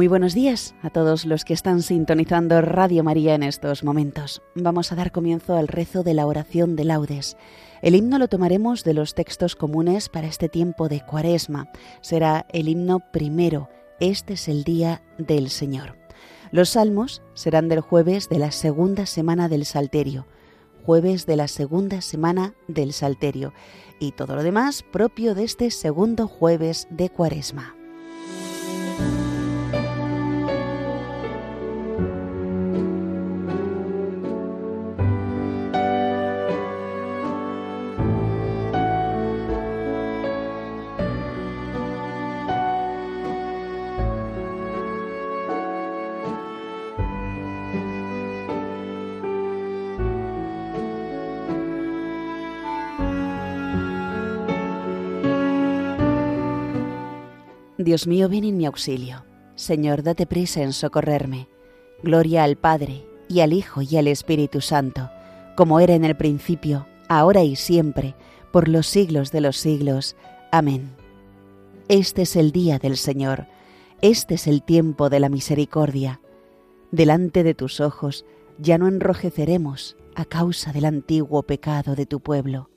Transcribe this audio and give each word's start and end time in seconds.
Muy 0.00 0.08
buenos 0.08 0.32
días 0.32 0.74
a 0.80 0.88
todos 0.88 1.26
los 1.26 1.44
que 1.44 1.52
están 1.52 1.82
sintonizando 1.82 2.62
Radio 2.62 3.04
María 3.04 3.34
en 3.34 3.42
estos 3.42 3.84
momentos. 3.84 4.40
Vamos 4.54 4.92
a 4.92 4.94
dar 4.94 5.12
comienzo 5.12 5.56
al 5.56 5.68
rezo 5.68 6.02
de 6.02 6.14
la 6.14 6.26
oración 6.26 6.74
de 6.74 6.86
laudes. 6.86 7.36
El 7.82 7.94
himno 7.94 8.18
lo 8.18 8.26
tomaremos 8.26 8.82
de 8.82 8.94
los 8.94 9.14
textos 9.14 9.56
comunes 9.56 10.08
para 10.08 10.26
este 10.26 10.48
tiempo 10.48 10.88
de 10.88 11.04
Cuaresma. 11.04 11.68
Será 12.00 12.46
el 12.48 12.70
himno 12.70 13.00
primero. 13.12 13.68
Este 14.00 14.32
es 14.32 14.48
el 14.48 14.64
día 14.64 15.02
del 15.18 15.50
Señor. 15.50 15.98
Los 16.50 16.70
salmos 16.70 17.20
serán 17.34 17.68
del 17.68 17.80
jueves 17.80 18.30
de 18.30 18.38
la 18.38 18.52
segunda 18.52 19.04
semana 19.04 19.50
del 19.50 19.66
Salterio. 19.66 20.26
Jueves 20.86 21.26
de 21.26 21.36
la 21.36 21.46
segunda 21.46 22.00
semana 22.00 22.54
del 22.68 22.94
Salterio. 22.94 23.52
Y 23.98 24.12
todo 24.12 24.34
lo 24.34 24.42
demás 24.42 24.82
propio 24.82 25.34
de 25.34 25.44
este 25.44 25.70
segundo 25.70 26.26
jueves 26.26 26.88
de 26.88 27.10
Cuaresma. 27.10 27.74
Dios 57.84 58.06
mío, 58.06 58.28
ven 58.28 58.44
en 58.44 58.58
mi 58.58 58.66
auxilio. 58.66 59.24
Señor, 59.54 60.02
date 60.02 60.26
prisa 60.26 60.62
en 60.62 60.72
socorrerme. 60.72 61.48
Gloria 62.02 62.44
al 62.44 62.56
Padre, 62.56 63.06
y 63.28 63.40
al 63.40 63.52
Hijo, 63.52 63.80
y 63.80 63.96
al 63.96 64.06
Espíritu 64.06 64.60
Santo, 64.60 65.10
como 65.56 65.80
era 65.80 65.94
en 65.94 66.04
el 66.04 66.16
principio, 66.16 66.86
ahora 67.08 67.42
y 67.42 67.56
siempre, 67.56 68.14
por 68.52 68.68
los 68.68 68.86
siglos 68.86 69.32
de 69.32 69.40
los 69.40 69.56
siglos. 69.56 70.16
Amén. 70.50 70.90
Este 71.88 72.22
es 72.22 72.36
el 72.36 72.52
día 72.52 72.78
del 72.78 72.96
Señor, 72.96 73.46
este 74.02 74.34
es 74.34 74.46
el 74.46 74.62
tiempo 74.62 75.08
de 75.08 75.20
la 75.20 75.28
misericordia. 75.28 76.20
Delante 76.90 77.42
de 77.42 77.54
tus 77.54 77.80
ojos 77.80 78.24
ya 78.58 78.78
no 78.78 78.88
enrojeceremos 78.88 79.96
a 80.14 80.24
causa 80.24 80.72
del 80.72 80.84
antiguo 80.84 81.42
pecado 81.44 81.94
de 81.96 82.06
tu 82.06 82.20
pueblo. 82.20 82.68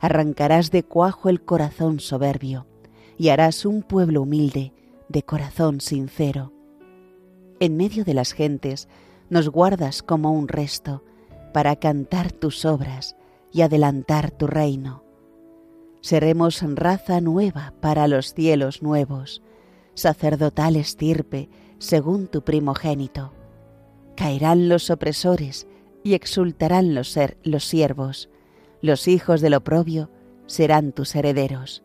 Arrancarás 0.00 0.70
de 0.70 0.82
cuajo 0.82 1.28
el 1.28 1.42
corazón 1.42 2.00
soberbio 2.00 2.66
y 3.18 3.28
harás 3.28 3.64
un 3.64 3.82
pueblo 3.82 4.22
humilde, 4.22 4.72
de 5.08 5.22
corazón 5.22 5.80
sincero. 5.80 6.52
En 7.60 7.76
medio 7.76 8.04
de 8.04 8.14
las 8.14 8.32
gentes 8.32 8.88
nos 9.30 9.48
guardas 9.48 10.02
como 10.02 10.32
un 10.32 10.48
resto, 10.48 11.04
para 11.52 11.76
cantar 11.76 12.32
tus 12.32 12.64
obras 12.64 13.16
y 13.52 13.60
adelantar 13.62 14.30
tu 14.30 14.46
reino. 14.46 15.04
Seremos 16.00 16.62
raza 16.74 17.20
nueva 17.20 17.74
para 17.80 18.08
los 18.08 18.34
cielos 18.34 18.82
nuevos, 18.82 19.42
sacerdotal 19.94 20.76
estirpe 20.76 21.48
según 21.78 22.26
tu 22.26 22.42
primogénito. 22.42 23.32
Caerán 24.16 24.68
los 24.68 24.90
opresores 24.90 25.66
y 26.02 26.14
exultarán 26.14 26.94
los, 26.94 27.08
ser, 27.08 27.38
los 27.44 27.64
siervos, 27.64 28.30
los 28.80 29.06
hijos 29.06 29.40
del 29.40 29.54
oprobio 29.54 30.10
serán 30.46 30.92
tus 30.92 31.14
herederos. 31.14 31.84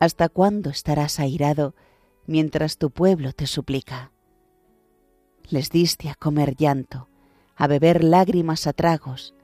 ¿Hasta 0.00 0.30
cuándo 0.30 0.70
estarás 0.70 1.20
airado 1.20 1.74
mientras 2.26 2.78
tu 2.78 2.90
pueblo 2.90 3.34
te 3.34 3.46
suplica? 3.46 4.12
Les 5.50 5.68
diste 5.68 6.08
a 6.08 6.14
comer 6.14 6.56
llanto, 6.56 7.10
a 7.54 7.66
beber 7.66 8.02
lágrimas 8.02 8.66
a 8.66 8.72
tragos, 8.72 9.34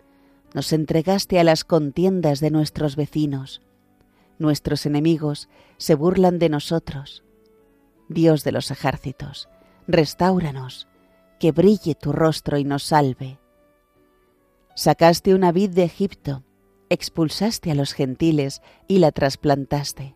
nos 0.55 0.73
entregaste 0.73 1.39
a 1.39 1.45
las 1.45 1.65
contiendas 1.65 2.41
de 2.41 2.51
nuestros 2.51 2.97
vecinos. 2.97 3.61
Nuestros 4.39 4.87
enemigos 4.87 5.51
se 5.77 5.95
burlan 5.95 6.39
de 6.39 6.49
nosotros. 6.49 7.23
Dios 8.09 8.43
de 8.43 8.53
los 8.53 8.71
ejércitos, 8.71 9.51
restauranos, 9.87 10.89
que 11.39 11.53
brille 11.53 11.95
tu 11.95 12.13
rostro 12.13 12.57
y 12.57 12.65
nos 12.65 12.85
salve. 12.85 13.39
Sacaste 14.75 15.35
una 15.35 15.53
vid 15.53 15.71
de 15.71 15.85
Egipto, 15.85 16.45
expulsaste 16.89 17.71
a 17.71 17.75
los 17.75 17.93
gentiles 17.93 18.63
y 18.89 19.01
la 19.01 19.13
trasplantaste. 19.13 20.16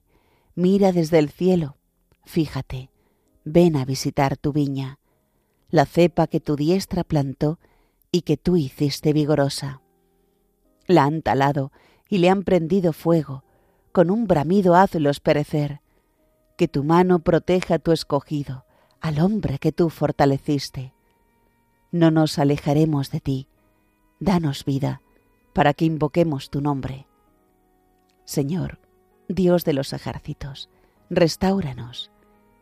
Mira 0.55 0.91
desde 0.91 1.19
el 1.19 1.29
cielo, 1.29 1.77
fíjate, 2.25 2.89
ven 3.45 3.75
a 3.75 3.85
visitar 3.85 4.37
tu 4.37 4.51
viña, 4.51 4.99
la 5.69 5.85
cepa 5.85 6.27
que 6.27 6.39
tu 6.39 6.55
diestra 6.55 7.03
plantó 7.03 7.57
y 8.11 8.21
que 8.23 8.35
tú 8.35 8.57
hiciste 8.57 9.13
vigorosa. 9.13 9.81
La 10.87 11.05
han 11.05 11.21
talado 11.21 11.71
y 12.09 12.17
le 12.17 12.29
han 12.29 12.43
prendido 12.43 12.91
fuego, 12.91 13.43
con 13.93 14.11
un 14.11 14.27
bramido 14.27 14.75
hazlos 14.75 15.21
perecer. 15.21 15.79
Que 16.57 16.67
tu 16.67 16.83
mano 16.83 17.19
proteja 17.19 17.75
a 17.75 17.79
tu 17.79 17.93
escogido, 17.93 18.65
al 18.99 19.19
hombre 19.19 19.57
que 19.57 19.71
tú 19.71 19.89
fortaleciste. 19.89 20.93
No 21.91 22.11
nos 22.11 22.37
alejaremos 22.37 23.09
de 23.11 23.21
ti. 23.21 23.47
Danos 24.19 24.65
vida, 24.65 25.01
para 25.53 25.73
que 25.73 25.85
invoquemos 25.85 26.49
tu 26.49 26.61
nombre. 26.61 27.07
Señor, 28.25 28.79
Dios 29.33 29.65
de 29.65 29.73
los 29.73 29.93
ejércitos, 29.93 30.69
restauranos, 31.09 32.11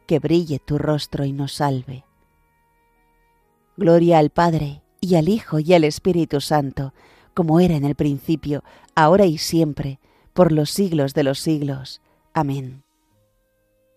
que 0.08 0.20
brille 0.20 0.60
tu 0.60 0.78
rostro 0.78 1.26
y 1.26 1.32
nos 1.32 1.54
salve. 1.54 2.06
Gloria 3.78 4.20
al 4.20 4.30
Padre, 4.30 4.82
y 5.02 5.16
al 5.16 5.30
Hijo, 5.30 5.60
y 5.60 5.74
al 5.74 5.84
Espíritu 5.84 6.42
Santo, 6.42 6.94
como 7.34 7.60
era 7.60 7.76
en 7.76 7.86
el 7.86 7.96
principio, 7.96 8.64
ahora 8.96 9.26
y 9.26 9.38
siempre, 9.38 10.00
por 10.34 10.52
los 10.52 10.72
siglos 10.72 11.14
de 11.14 11.24
los 11.24 11.40
siglos. 11.40 12.02
Amén. 12.34 12.84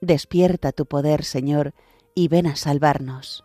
Despierta 0.01 0.73
tu 0.73 0.87
poder, 0.87 1.25
Señor, 1.25 1.75
y 2.15 2.29
ven 2.29 2.47
a 2.47 2.57
salvarnos. 2.57 3.45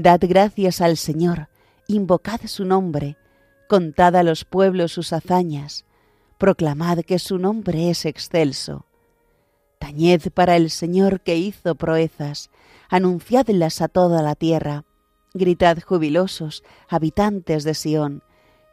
Dad 0.00 0.20
gracias 0.22 0.80
al 0.80 0.96
Señor, 0.96 1.48
invocad 1.88 2.42
su 2.44 2.64
nombre, 2.64 3.16
contad 3.68 4.14
a 4.14 4.22
los 4.22 4.44
pueblos 4.44 4.92
sus 4.92 5.12
hazañas, 5.12 5.86
proclamad 6.38 7.00
que 7.00 7.18
su 7.18 7.36
nombre 7.36 7.90
es 7.90 8.06
excelso. 8.06 8.86
Tañed 9.80 10.30
para 10.32 10.54
el 10.54 10.70
Señor 10.70 11.20
que 11.20 11.36
hizo 11.36 11.74
proezas, 11.74 12.48
anunciadlas 12.88 13.82
a 13.82 13.88
toda 13.88 14.22
la 14.22 14.36
tierra, 14.36 14.84
gritad 15.34 15.78
jubilosos, 15.84 16.62
habitantes 16.88 17.64
de 17.64 17.74
Sión, 17.74 18.22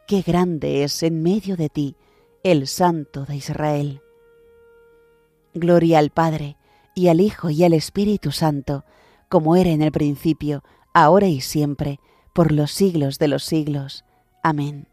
qué 0.06 0.22
grande 0.22 0.84
es 0.84 1.02
en 1.02 1.24
medio 1.24 1.56
de 1.56 1.70
ti 1.70 1.96
el 2.44 2.68
Santo 2.68 3.24
de 3.24 3.34
Israel. 3.34 4.00
Gloria 5.54 5.98
al 5.98 6.10
Padre, 6.10 6.56
y 6.94 7.08
al 7.08 7.20
Hijo, 7.20 7.50
y 7.50 7.64
al 7.64 7.72
Espíritu 7.72 8.30
Santo, 8.30 8.84
como 9.28 9.56
era 9.56 9.70
en 9.70 9.82
el 9.82 9.90
principio, 9.90 10.62
ahora 10.96 11.26
y 11.26 11.42
siempre, 11.42 12.00
por 12.32 12.52
los 12.52 12.70
siglos 12.70 13.18
de 13.18 13.28
los 13.28 13.44
siglos. 13.44 14.06
Amén. 14.42 14.88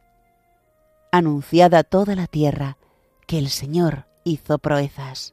Anunciad 1.14 1.74
a 1.76 1.84
toda 1.84 2.14
la 2.16 2.28
tierra 2.28 2.78
que 3.26 3.38
el 3.38 3.50
Señor 3.50 4.06
hizo 4.26 4.58
proezas. 4.58 5.33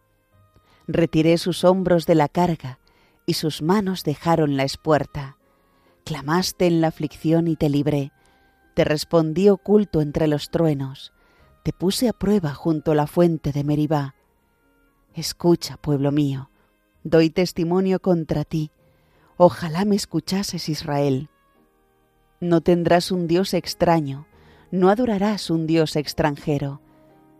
retiré 0.93 1.37
sus 1.37 1.63
hombros 1.63 2.05
de 2.05 2.15
la 2.15 2.27
carga 2.27 2.79
y 3.25 3.33
sus 3.33 3.61
manos 3.61 4.03
dejaron 4.03 4.57
la 4.57 4.63
espuerta. 4.63 5.37
Clamaste 6.05 6.67
en 6.67 6.81
la 6.81 6.87
aflicción 6.87 7.47
y 7.47 7.55
te 7.55 7.69
libré. 7.69 8.11
Te 8.73 8.83
respondí 8.83 9.49
oculto 9.49 10.01
entre 10.01 10.27
los 10.27 10.49
truenos. 10.49 11.13
Te 11.63 11.73
puse 11.73 12.09
a 12.09 12.13
prueba 12.13 12.53
junto 12.53 12.91
a 12.91 12.95
la 12.95 13.07
fuente 13.07 13.51
de 13.51 13.63
Meribá. 13.63 14.15
Escucha, 15.13 15.77
pueblo 15.77 16.11
mío, 16.11 16.49
doy 17.03 17.29
testimonio 17.29 17.99
contra 17.99 18.43
ti. 18.45 18.71
Ojalá 19.37 19.85
me 19.85 19.95
escuchases, 19.95 20.69
Israel. 20.69 21.29
No 22.39 22.61
tendrás 22.61 23.11
un 23.11 23.27
Dios 23.27 23.53
extraño, 23.53 24.25
no 24.71 24.89
adorarás 24.89 25.49
un 25.49 25.67
Dios 25.67 25.95
extranjero. 25.95 26.81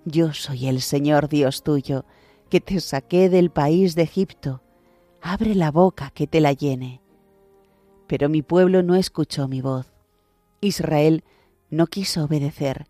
Yo 0.05 0.33
soy 0.33 0.67
el 0.67 0.81
Señor 0.81 1.29
Dios 1.29 1.63
tuyo, 1.63 2.05
que 2.51 2.59
te 2.59 2.81
saqué 2.81 3.29
del 3.29 3.49
país 3.49 3.95
de 3.95 4.01
Egipto, 4.01 4.61
abre 5.21 5.55
la 5.55 5.71
boca 5.71 6.11
que 6.11 6.27
te 6.27 6.41
la 6.41 6.51
llene. 6.51 7.01
Pero 8.07 8.27
mi 8.27 8.41
pueblo 8.41 8.83
no 8.83 8.95
escuchó 8.95 9.47
mi 9.47 9.61
voz. 9.61 9.87
Israel 10.59 11.23
no 11.69 11.87
quiso 11.87 12.25
obedecer. 12.25 12.87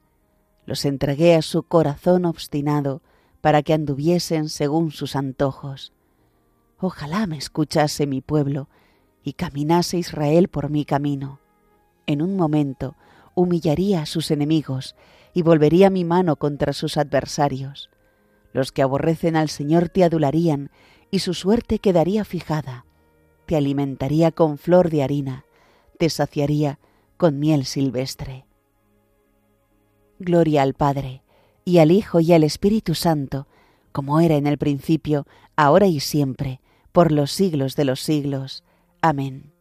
Los 0.66 0.84
entregué 0.84 1.36
a 1.36 1.44
su 1.44 1.62
corazón 1.62 2.26
obstinado 2.26 3.04
para 3.40 3.62
que 3.62 3.74
anduviesen 3.74 4.50
según 4.50 4.90
sus 4.90 5.16
antojos. 5.16 5.94
Ojalá 6.80 7.28
me 7.28 7.38
escuchase 7.38 8.08
mi 8.08 8.22
pueblo 8.22 8.68
y 9.24 9.34
caminase 9.34 10.00
Israel 10.00 10.48
por 10.48 10.72
mi 10.72 10.86
camino. 10.86 11.40
En 12.08 12.24
un 12.24 12.36
momento 12.36 12.96
humillaría 13.36 14.02
a 14.02 14.06
sus 14.08 14.32
enemigos 14.32 14.96
y 15.36 15.44
volvería 15.44 15.92
mi 15.92 16.04
mano 16.04 16.38
contra 16.38 16.74
sus 16.74 16.98
adversarios. 16.98 17.92
Los 18.54 18.72
que 18.72 18.82
aborrecen 18.82 19.36
al 19.36 19.50
Señor 19.50 19.90
te 19.90 20.04
adularían 20.04 20.72
y 21.10 21.20
su 21.20 21.34
suerte 21.34 21.80
quedaría 21.80 22.26
fijada. 22.26 22.86
Te 23.46 23.56
alimentaría 23.56 24.32
con 24.32 24.58
flor 24.58 24.90
de 24.90 25.04
harina, 25.04 25.46
te 25.98 26.10
saciaría 26.10 26.80
con 27.18 27.40
miel 27.40 27.66
silvestre. 27.66 28.46
Gloria 30.20 30.62
al 30.62 30.74
Padre, 30.74 31.24
y 31.66 31.80
al 31.80 31.92
Hijo 31.92 32.20
y 32.20 32.34
al 32.34 32.44
Espíritu 32.44 32.96
Santo, 32.96 33.48
como 33.92 34.20
era 34.20 34.36
en 34.36 34.48
el 34.48 34.58
principio, 34.58 35.26
ahora 35.56 35.88
y 35.88 36.00
siempre, 36.00 36.62
por 36.92 37.12
los 37.12 37.32
siglos 37.32 37.76
de 37.76 37.86
los 37.86 38.02
siglos. 38.02 38.64
Amén. 39.02 39.54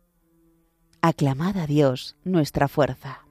Aclamad 1.03 1.57
a 1.59 1.67
Dios 1.67 2.17
nuestra 2.25 2.69
fuerza. 2.69 3.25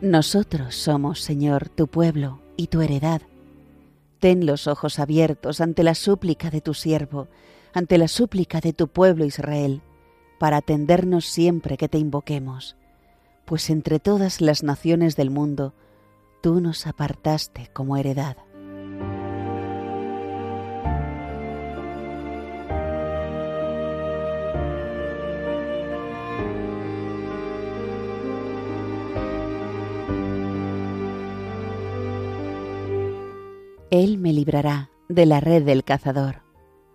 Nosotros 0.00 0.76
somos, 0.76 1.20
Señor, 1.20 1.68
tu 1.68 1.86
pueblo 1.86 2.40
y 2.56 2.68
tu 2.68 2.80
heredad. 2.80 3.20
Ten 4.18 4.46
los 4.46 4.66
ojos 4.66 4.98
abiertos 4.98 5.60
ante 5.60 5.82
la 5.82 5.94
súplica 5.94 6.48
de 6.48 6.62
tu 6.62 6.72
siervo, 6.72 7.28
ante 7.74 7.98
la 7.98 8.08
súplica 8.08 8.60
de 8.60 8.72
tu 8.72 8.88
pueblo 8.88 9.26
Israel, 9.26 9.82
para 10.38 10.56
atendernos 10.56 11.26
siempre 11.26 11.76
que 11.76 11.90
te 11.90 11.98
invoquemos, 11.98 12.76
pues 13.44 13.68
entre 13.68 14.00
todas 14.00 14.40
las 14.40 14.62
naciones 14.62 15.16
del 15.16 15.28
mundo 15.28 15.74
tú 16.40 16.62
nos 16.62 16.86
apartaste 16.86 17.68
como 17.74 17.98
heredad. 17.98 18.38
Él 34.02 34.16
me 34.16 34.32
librará 34.32 34.88
de 35.10 35.26
la 35.26 35.40
red 35.40 35.62
del 35.62 35.84
cazador. 35.84 36.36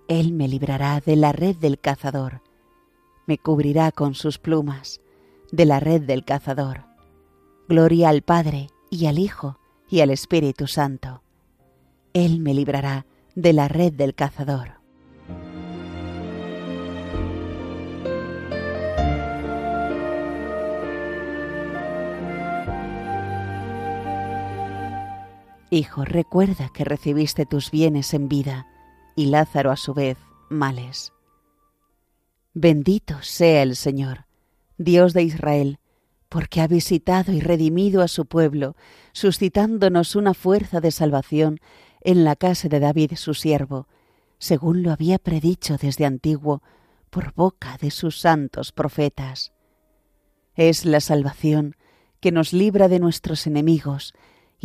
Él 0.07 0.33
me 0.33 0.47
librará 0.47 1.03
de 1.05 1.15
la 1.15 1.33
red 1.33 1.55
del 1.55 1.77
cazador. 1.77 2.41
Me 3.27 3.37
cubrirá 3.37 3.91
con 3.91 4.15
sus 4.15 4.39
plumas 4.39 5.01
de 5.51 5.65
la 5.65 5.79
red 5.79 6.01
del 6.01 6.25
cazador. 6.25 6.85
Gloria 7.69 8.09
al 8.09 8.23
Padre 8.23 8.69
y 8.89 9.05
al 9.05 9.19
Hijo 9.19 9.59
y 9.87 9.99
al 9.99 10.09
Espíritu 10.09 10.65
Santo. 10.65 11.21
Él 12.13 12.39
me 12.39 12.55
librará 12.55 13.05
de 13.35 13.53
la 13.53 13.67
red 13.67 13.93
del 13.93 14.15
cazador. 14.15 14.74
Hijo, 25.75 26.05
recuerda 26.05 26.69
que 26.73 26.85
recibiste 26.85 27.45
tus 27.45 27.69
bienes 27.69 28.13
en 28.13 28.29
vida 28.29 28.65
y 29.13 29.25
Lázaro 29.25 29.71
a 29.71 29.75
su 29.75 29.93
vez 29.93 30.17
males. 30.47 31.11
Bendito 32.53 33.21
sea 33.21 33.61
el 33.61 33.75
Señor, 33.75 34.25
Dios 34.77 35.11
de 35.11 35.23
Israel, 35.23 35.79
porque 36.29 36.61
ha 36.61 36.67
visitado 36.69 37.33
y 37.33 37.41
redimido 37.41 38.01
a 38.01 38.07
su 38.07 38.25
pueblo, 38.25 38.77
suscitándonos 39.11 40.15
una 40.15 40.33
fuerza 40.33 40.79
de 40.79 40.91
salvación 40.91 41.59
en 41.99 42.23
la 42.23 42.37
casa 42.37 42.69
de 42.69 42.79
David 42.79 43.11
su 43.17 43.33
siervo, 43.33 43.89
según 44.37 44.81
lo 44.81 44.93
había 44.93 45.19
predicho 45.19 45.75
desde 45.75 46.05
antiguo 46.05 46.63
por 47.09 47.33
boca 47.33 47.77
de 47.81 47.91
sus 47.91 48.21
santos 48.21 48.71
profetas. 48.71 49.51
Es 50.55 50.85
la 50.85 51.01
salvación 51.01 51.75
que 52.21 52.31
nos 52.31 52.53
libra 52.53 52.87
de 52.87 52.99
nuestros 52.99 53.45
enemigos 53.45 54.13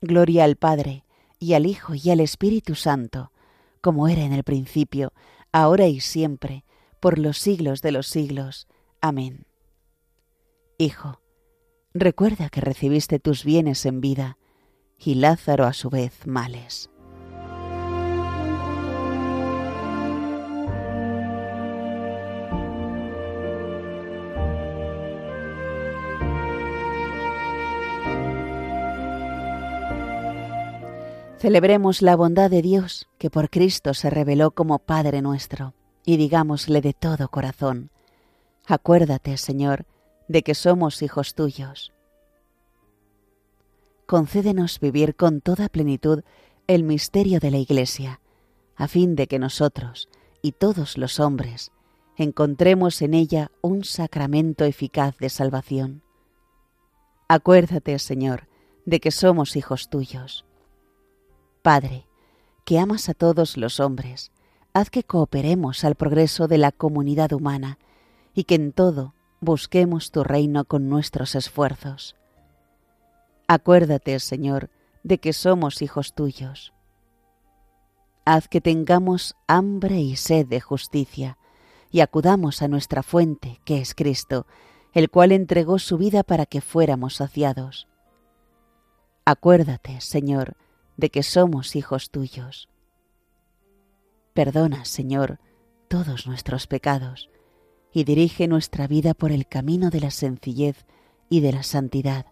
Gloria 0.00 0.44
al 0.44 0.56
Padre, 0.56 1.04
y 1.38 1.54
al 1.54 1.66
Hijo, 1.66 1.94
y 1.94 2.10
al 2.10 2.20
Espíritu 2.20 2.74
Santo, 2.74 3.32
como 3.80 4.08
era 4.08 4.22
en 4.22 4.32
el 4.32 4.44
principio, 4.44 5.12
ahora 5.52 5.86
y 5.86 6.00
siempre, 6.00 6.64
por 7.00 7.18
los 7.18 7.38
siglos 7.38 7.82
de 7.82 7.92
los 7.92 8.06
siglos. 8.06 8.68
Amén. 9.00 9.46
Hijo, 10.78 11.20
recuerda 11.94 12.48
que 12.48 12.60
recibiste 12.60 13.18
tus 13.18 13.44
bienes 13.44 13.86
en 13.86 14.00
vida, 14.00 14.38
y 14.98 15.14
Lázaro 15.14 15.64
a 15.64 15.72
su 15.72 15.90
vez 15.90 16.26
males. 16.26 16.90
Celebremos 31.38 32.02
la 32.02 32.16
bondad 32.16 32.50
de 32.50 32.62
Dios 32.62 33.06
que 33.16 33.30
por 33.30 33.48
Cristo 33.48 33.94
se 33.94 34.10
reveló 34.10 34.50
como 34.50 34.80
Padre 34.80 35.22
nuestro 35.22 35.72
y 36.04 36.16
digámosle 36.16 36.80
de 36.80 36.94
todo 36.94 37.28
corazón, 37.28 37.92
acuérdate, 38.66 39.36
Señor, 39.36 39.86
de 40.26 40.42
que 40.42 40.56
somos 40.56 41.00
hijos 41.00 41.36
tuyos. 41.36 41.92
Concédenos 44.06 44.80
vivir 44.80 45.14
con 45.14 45.40
toda 45.40 45.68
plenitud 45.68 46.24
el 46.66 46.82
misterio 46.82 47.38
de 47.38 47.52
la 47.52 47.58
Iglesia, 47.58 48.20
a 48.74 48.88
fin 48.88 49.14
de 49.14 49.28
que 49.28 49.38
nosotros 49.38 50.08
y 50.42 50.52
todos 50.52 50.98
los 50.98 51.20
hombres 51.20 51.70
encontremos 52.16 53.00
en 53.00 53.14
ella 53.14 53.52
un 53.60 53.84
sacramento 53.84 54.64
eficaz 54.64 55.16
de 55.18 55.28
salvación. 55.28 56.02
Acuérdate, 57.28 57.96
Señor, 58.00 58.48
de 58.86 58.98
que 58.98 59.12
somos 59.12 59.54
hijos 59.54 59.88
tuyos 59.88 60.47
Padre, 61.68 62.06
que 62.64 62.78
amas 62.78 63.10
a 63.10 63.12
todos 63.12 63.58
los 63.58 63.78
hombres, 63.78 64.32
haz 64.72 64.88
que 64.88 65.04
cooperemos 65.04 65.84
al 65.84 65.96
progreso 65.96 66.48
de 66.48 66.56
la 66.56 66.72
comunidad 66.72 67.34
humana 67.34 67.78
y 68.32 68.44
que 68.44 68.54
en 68.54 68.72
todo 68.72 69.12
busquemos 69.42 70.10
tu 70.10 70.24
reino 70.24 70.64
con 70.64 70.88
nuestros 70.88 71.34
esfuerzos. 71.34 72.16
Acuérdate, 73.48 74.18
Señor, 74.18 74.70
de 75.02 75.18
que 75.18 75.34
somos 75.34 75.82
hijos 75.82 76.14
tuyos. 76.14 76.72
Haz 78.24 78.48
que 78.48 78.62
tengamos 78.62 79.36
hambre 79.46 80.00
y 80.00 80.16
sed 80.16 80.46
de 80.46 80.62
justicia 80.62 81.36
y 81.90 82.00
acudamos 82.00 82.62
a 82.62 82.68
nuestra 82.68 83.02
fuente, 83.02 83.60
que 83.66 83.82
es 83.82 83.94
Cristo, 83.94 84.46
el 84.94 85.10
cual 85.10 85.32
entregó 85.32 85.78
su 85.78 85.98
vida 85.98 86.22
para 86.22 86.46
que 86.46 86.62
fuéramos 86.62 87.16
saciados. 87.16 87.88
Acuérdate, 89.26 90.00
Señor, 90.00 90.56
de 90.98 91.10
que 91.10 91.22
somos 91.22 91.76
hijos 91.76 92.10
tuyos. 92.10 92.68
Perdona, 94.34 94.84
Señor, 94.84 95.38
todos 95.86 96.26
nuestros 96.26 96.66
pecados 96.66 97.30
y 97.92 98.04
dirige 98.04 98.48
nuestra 98.48 98.86
vida 98.88 99.14
por 99.14 99.30
el 99.32 99.46
camino 99.46 99.90
de 99.90 100.00
la 100.00 100.10
sencillez 100.10 100.86
y 101.30 101.40
de 101.40 101.52
la 101.52 101.62
santidad. 101.62 102.26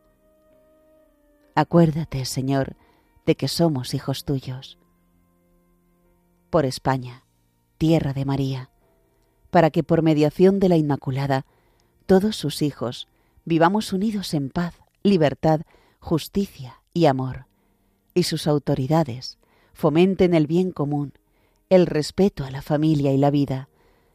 Acuérdate, 1.55 2.25
Señor, 2.25 2.77
de 3.25 3.37
que 3.37 3.49
somos 3.49 3.95
hijos 3.95 4.25
tuyos. 4.25 4.79
Por 6.51 6.67
España, 6.67 7.25
tierra 7.79 8.13
de 8.13 8.25
María, 8.25 8.71
para 9.51 9.71
que 9.71 9.85
por 9.85 10.03
mediación 10.03 10.59
de 10.59 10.69
la 10.69 10.77
Inmaculada 10.77 11.47
todos 12.07 12.35
sus 12.35 12.63
hijos 12.63 13.07
vivamos 13.45 13.93
unidos 13.93 14.35
en 14.35 14.51
paz, 14.51 14.75
libertad, 15.05 15.61
justicia 16.01 16.83
y 16.93 17.07
amor 17.07 17.47
y 18.17 18.23
sus 18.23 18.47
autoridades 18.47 19.39
fomenten 19.75 20.33
el 20.33 20.47
bien 20.47 20.73
común, 20.73 21.13
el 21.69 21.87
respeto 21.87 22.45
a 22.45 22.51
la 22.51 22.63
familia 22.63 23.13
y 23.13 23.19
la 23.19 23.31
vida, 23.31 23.69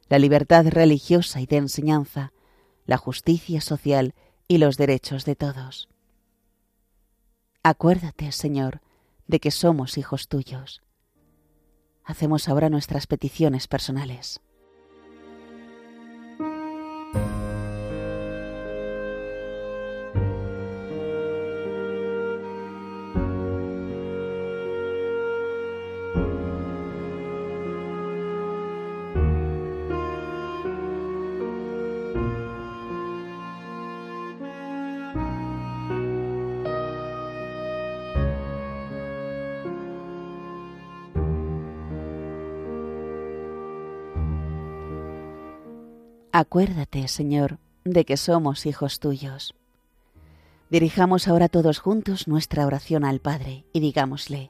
la 0.09 0.17
libertad 0.17 0.65
religiosa 0.67 1.39
y 1.39 1.45
de 1.45 1.57
enseñanza, 1.57 2.33
la 2.87 2.97
justicia 2.97 3.61
social 3.61 4.15
y 4.47 4.57
los 4.57 4.75
derechos 4.75 5.23
de 5.23 5.35
todos. 5.35 5.87
Acuérdate, 7.61 8.31
Señor, 8.31 8.81
de 9.27 9.39
que 9.39 9.51
somos 9.51 9.99
hijos 9.99 10.27
tuyos. 10.27 10.81
Hacemos 12.03 12.49
ahora 12.49 12.69
nuestras 12.69 13.05
peticiones 13.05 13.67
personales. 13.67 14.41
Acuérdate, 46.33 47.09
Señor, 47.09 47.59
de 47.83 48.05
que 48.05 48.15
somos 48.15 48.65
hijos 48.65 49.01
tuyos. 49.01 49.53
Dirijamos 50.69 51.27
ahora 51.27 51.49
todos 51.49 51.79
juntos 51.79 52.29
nuestra 52.29 52.65
oración 52.65 53.03
al 53.03 53.19
Padre 53.19 53.65
y 53.73 53.81
digámosle, 53.81 54.49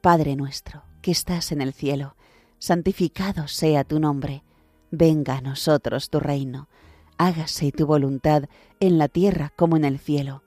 Padre 0.00 0.34
nuestro, 0.34 0.82
que 1.00 1.12
estás 1.12 1.52
en 1.52 1.60
el 1.60 1.72
cielo, 1.72 2.16
santificado 2.58 3.46
sea 3.46 3.84
tu 3.84 4.00
nombre, 4.00 4.42
venga 4.90 5.36
a 5.36 5.40
nosotros 5.40 6.10
tu 6.10 6.18
reino, 6.18 6.68
hágase 7.16 7.70
tu 7.70 7.86
voluntad 7.86 8.46
en 8.80 8.98
la 8.98 9.06
tierra 9.06 9.52
como 9.54 9.76
en 9.76 9.84
el 9.84 10.00
cielo. 10.00 10.42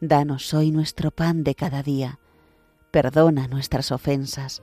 Danos 0.00 0.54
hoy 0.54 0.70
nuestro 0.70 1.10
pan 1.10 1.42
de 1.42 1.56
cada 1.56 1.82
día, 1.82 2.20
perdona 2.92 3.48
nuestras 3.48 3.90
ofensas, 3.90 4.62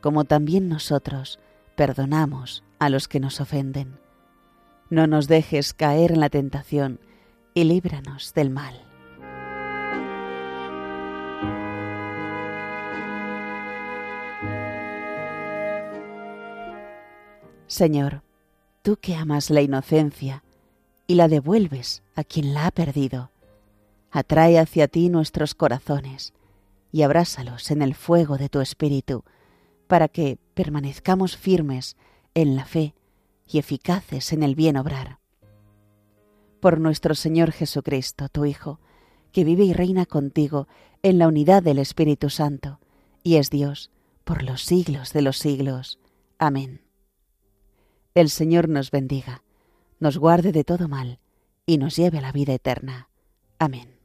como 0.00 0.24
también 0.24 0.68
nosotros 0.68 1.38
perdonamos 1.76 2.64
a 2.80 2.88
los 2.88 3.06
que 3.06 3.20
nos 3.20 3.40
ofenden 3.40 4.00
no 4.90 5.06
nos 5.06 5.28
dejes 5.28 5.74
caer 5.74 6.12
en 6.12 6.20
la 6.20 6.30
tentación 6.30 7.00
y 7.54 7.64
líbranos 7.64 8.34
del 8.34 8.50
mal. 8.50 8.84
Señor, 17.66 18.22
tú 18.82 18.96
que 18.96 19.14
amas 19.14 19.50
la 19.50 19.60
inocencia 19.60 20.42
y 21.06 21.14
la 21.14 21.28
devuelves 21.28 22.02
a 22.14 22.24
quien 22.24 22.54
la 22.54 22.66
ha 22.66 22.70
perdido, 22.70 23.30
Atrae 24.10 24.58
hacia 24.58 24.88
ti 24.88 25.10
nuestros 25.10 25.54
corazones 25.54 26.32
y 26.92 27.02
abrázalos 27.02 27.70
en 27.70 27.82
el 27.82 27.94
fuego 27.94 28.38
de 28.38 28.48
tu 28.48 28.60
espíritu, 28.60 29.24
para 29.86 30.08
que 30.08 30.38
permanezcamos 30.54 31.36
firmes 31.36 31.96
en 32.34 32.56
la 32.56 32.64
fe 32.64 32.94
y 33.48 33.58
eficaces 33.58 34.32
en 34.32 34.42
el 34.42 34.54
bien 34.54 34.76
obrar. 34.76 35.18
Por 36.60 36.80
nuestro 36.80 37.14
Señor 37.14 37.52
Jesucristo, 37.52 38.28
tu 38.28 38.44
Hijo, 38.44 38.80
que 39.32 39.44
vive 39.44 39.64
y 39.64 39.72
reina 39.72 40.06
contigo 40.06 40.68
en 41.02 41.18
la 41.18 41.28
unidad 41.28 41.62
del 41.62 41.78
Espíritu 41.78 42.30
Santo, 42.30 42.80
y 43.22 43.36
es 43.36 43.50
Dios 43.50 43.90
por 44.24 44.42
los 44.42 44.62
siglos 44.62 45.12
de 45.12 45.22
los 45.22 45.38
siglos. 45.38 45.98
Amén. 46.38 46.82
El 48.14 48.30
Señor 48.30 48.68
nos 48.68 48.90
bendiga, 48.90 49.42
nos 50.00 50.18
guarde 50.18 50.52
de 50.52 50.64
todo 50.64 50.88
mal, 50.88 51.18
y 51.64 51.78
nos 51.78 51.96
lleve 51.96 52.18
a 52.18 52.22
la 52.22 52.32
vida 52.32 52.54
eterna. 52.54 53.08
Amén. 53.58 53.97